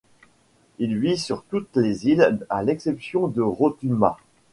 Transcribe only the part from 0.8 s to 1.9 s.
vit sur toutes